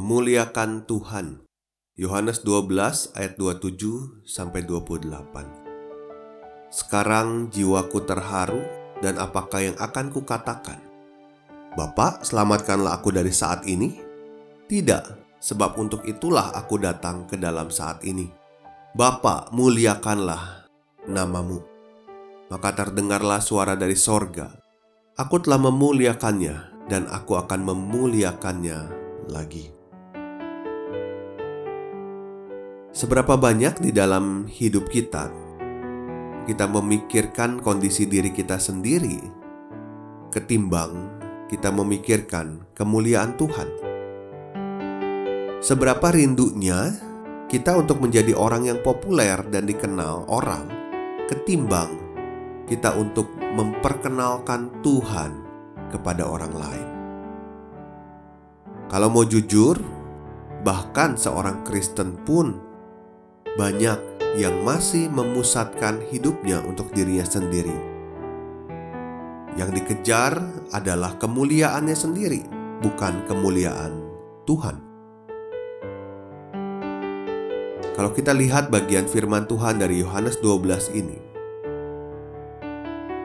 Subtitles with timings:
[0.00, 1.44] Memuliakan Tuhan.
[1.92, 5.12] Yohanes 12 ayat 27 sampai 28.
[6.72, 8.64] Sekarang jiwaku terharu
[9.04, 10.80] dan apakah yang akan kukatakan?
[11.76, 14.00] Bapak, selamatkanlah aku dari saat ini?
[14.72, 18.24] Tidak, sebab untuk itulah aku datang ke dalam saat ini.
[18.96, 20.64] Bapak, muliakanlah
[21.12, 21.60] namamu.
[22.48, 24.48] Maka terdengarlah suara dari sorga.
[25.20, 28.78] Aku telah memuliakannya dan aku akan memuliakannya
[29.28, 29.79] lagi.
[33.00, 35.32] Seberapa banyak di dalam hidup kita
[36.44, 39.24] kita memikirkan kondisi diri kita sendiri
[40.28, 41.08] ketimbang
[41.48, 43.68] kita memikirkan kemuliaan Tuhan.
[45.64, 46.92] Seberapa rindunya
[47.48, 50.68] kita untuk menjadi orang yang populer dan dikenal orang
[51.24, 51.96] ketimbang
[52.68, 55.40] kita untuk memperkenalkan Tuhan
[55.88, 56.88] kepada orang lain.
[58.92, 59.80] Kalau mau jujur,
[60.60, 62.68] bahkan seorang Kristen pun
[63.58, 63.98] banyak
[64.38, 67.74] yang masih memusatkan hidupnya untuk dirinya sendiri.
[69.58, 70.38] Yang dikejar
[70.70, 72.46] adalah kemuliaannya sendiri,
[72.78, 73.98] bukan kemuliaan
[74.46, 74.76] Tuhan.
[77.98, 81.18] Kalau kita lihat bagian firman Tuhan dari Yohanes 12 ini,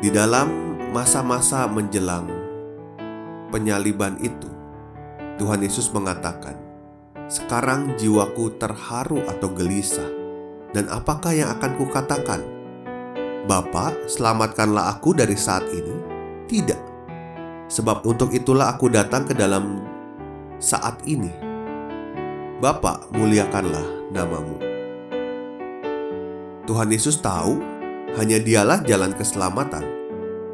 [0.00, 2.26] di dalam masa-masa menjelang
[3.52, 4.48] penyaliban itu,
[5.36, 6.63] Tuhan Yesus mengatakan,
[7.28, 10.10] sekarang jiwaku terharu atau gelisah.
[10.74, 12.40] Dan apakah yang akan kukatakan?
[13.46, 15.94] Bapak, selamatkanlah aku dari saat ini?
[16.50, 16.82] Tidak.
[17.70, 19.80] Sebab untuk itulah aku datang ke dalam
[20.58, 21.30] saat ini.
[22.58, 24.56] Bapak, muliakanlah namamu.
[26.64, 27.60] Tuhan Yesus tahu
[28.16, 29.84] hanya dialah jalan keselamatan.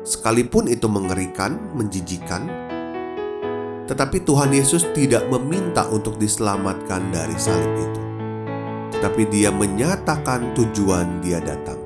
[0.03, 2.70] Sekalipun itu mengerikan, menjijikan,
[3.91, 8.03] tetapi Tuhan Yesus tidak meminta untuk diselamatkan dari salib itu.
[8.95, 11.83] Tetapi dia menyatakan tujuan dia datang.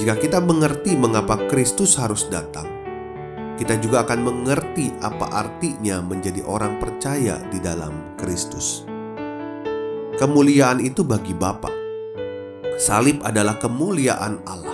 [0.00, 2.64] Jika kita mengerti mengapa Kristus harus datang,
[3.60, 8.88] kita juga akan mengerti apa artinya menjadi orang percaya di dalam Kristus.
[10.16, 11.68] Kemuliaan itu bagi Bapa.
[12.80, 14.71] Salib adalah kemuliaan Allah.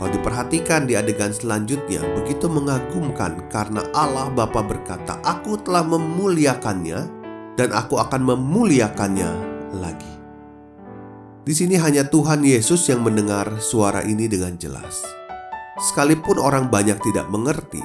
[0.00, 7.04] Kalau diperhatikan di adegan selanjutnya, begitu mengagumkan karena Allah Bapa berkata, "Aku telah memuliakannya
[7.60, 9.28] dan aku akan memuliakannya
[9.76, 10.12] lagi."
[11.44, 15.04] Di sini hanya Tuhan Yesus yang mendengar suara ini dengan jelas.
[15.76, 17.84] Sekalipun orang banyak tidak mengerti,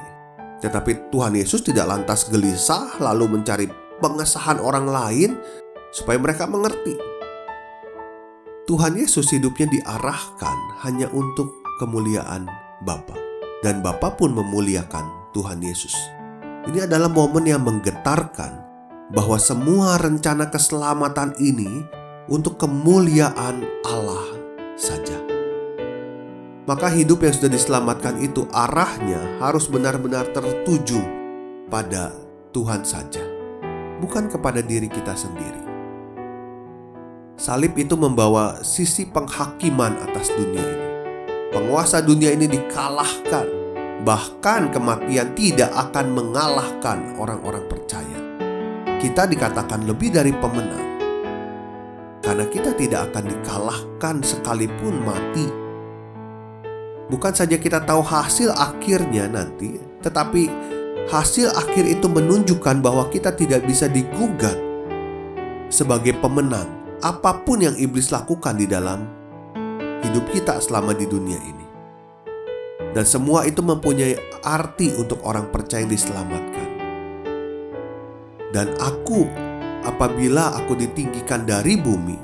[0.64, 3.68] tetapi Tuhan Yesus tidak lantas gelisah lalu mencari
[4.00, 5.36] pengesahan orang lain
[5.92, 6.96] supaya mereka mengerti.
[8.72, 12.48] Tuhan Yesus hidupnya diarahkan hanya untuk kemuliaan
[12.84, 13.16] Bapa
[13.66, 15.94] dan Bapa pun memuliakan Tuhan Yesus.
[16.66, 18.62] Ini adalah momen yang menggetarkan
[19.14, 21.86] bahwa semua rencana keselamatan ini
[22.30, 24.26] untuk kemuliaan Allah
[24.74, 25.18] saja.
[26.66, 30.98] Maka hidup yang sudah diselamatkan itu arahnya harus benar-benar tertuju
[31.70, 32.10] pada
[32.50, 33.22] Tuhan saja,
[34.02, 35.62] bukan kepada diri kita sendiri.
[37.38, 40.95] Salib itu membawa sisi penghakiman atas dunia ini
[41.56, 43.48] penguasa dunia ini dikalahkan.
[44.04, 48.20] Bahkan kematian tidak akan mengalahkan orang-orang percaya.
[49.00, 50.84] Kita dikatakan lebih dari pemenang.
[52.20, 55.48] Karena kita tidak akan dikalahkan sekalipun mati.
[57.08, 60.50] Bukan saja kita tahu hasil akhirnya nanti, tetapi
[61.08, 64.58] hasil akhir itu menunjukkan bahwa kita tidak bisa digugat
[65.70, 66.66] sebagai pemenang
[67.06, 69.06] apa pun yang iblis lakukan di dalam
[70.10, 71.66] hidup kita selama di dunia ini.
[72.96, 74.16] Dan semua itu mempunyai
[74.46, 76.70] arti untuk orang percaya yang diselamatkan.
[78.56, 79.28] Dan aku,
[79.84, 82.16] apabila aku ditinggikan dari bumi,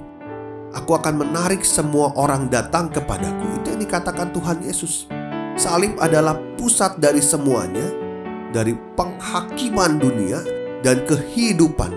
[0.72, 3.60] aku akan menarik semua orang datang kepadaku.
[3.60, 5.12] Itu yang dikatakan Tuhan Yesus.
[5.60, 7.84] Salib adalah pusat dari semuanya,
[8.56, 10.40] dari penghakiman dunia
[10.80, 11.92] dan kehidupan.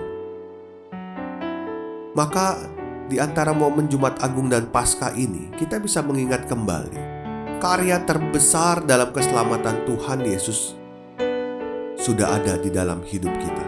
[2.18, 2.73] Maka
[3.04, 7.14] di antara momen Jumat Agung dan Paskah ini, kita bisa mengingat kembali
[7.60, 10.76] karya terbesar dalam keselamatan Tuhan Yesus
[11.96, 13.66] sudah ada di dalam hidup kita.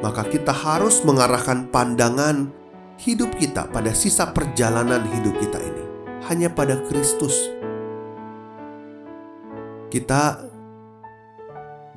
[0.00, 2.48] Maka kita harus mengarahkan pandangan
[2.96, 5.84] hidup kita pada sisa perjalanan hidup kita ini
[6.32, 7.52] hanya pada Kristus.
[9.92, 10.40] Kita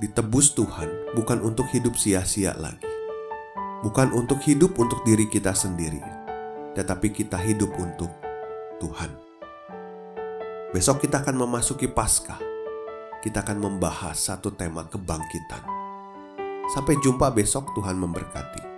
[0.03, 2.83] ditebus Tuhan bukan untuk hidup sia-sia lagi.
[3.83, 6.22] Bukan untuk hidup untuk diri kita sendiri,
[6.73, 8.09] tetapi kita hidup untuk
[8.81, 9.13] Tuhan.
[10.73, 12.41] Besok kita akan memasuki Paskah.
[13.21, 15.63] Kita akan membahas satu tema kebangkitan.
[16.73, 18.72] Sampai jumpa besok, Tuhan memberkati.